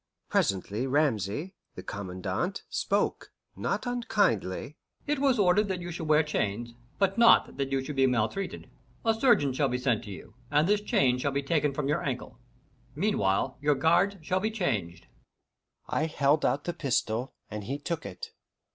Presently 0.29 0.87
Ramesay, 0.87 1.53
the 1.75 1.83
Commandant, 1.83 2.63
spoke, 2.71 3.31
not 3.55 3.85
unkindly: 3.85 4.77
"It 5.05 5.19
was 5.19 5.37
ordered 5.37 5.69
you 5.79 5.91
should 5.91 6.07
wear 6.07 6.23
chains, 6.23 6.73
but 6.97 7.19
not 7.19 7.57
that 7.57 7.71
you 7.71 7.83
should 7.83 7.95
be 7.95 8.07
maltreated. 8.07 8.67
A 9.05 9.13
surgeon 9.13 9.53
shall 9.53 9.67
be 9.69 9.77
sent 9.77 10.03
to 10.05 10.09
you, 10.09 10.33
and 10.49 10.67
this 10.67 10.81
chain 10.81 11.19
shall 11.19 11.31
be 11.31 11.43
taken 11.43 11.71
from 11.71 11.87
your 11.87 12.01
ankle. 12.01 12.39
Meanwhile, 12.95 13.59
your 13.61 13.75
guards 13.75 14.15
shall 14.23 14.39
be 14.39 14.49
changed." 14.49 15.05
I 15.87 16.07
held 16.07 16.43
out 16.43 16.63
the 16.63 16.73
pistol, 16.73 17.35
and 17.51 17.65
he 17.65 17.77
took 17.77 18.03
it. 18.03 18.31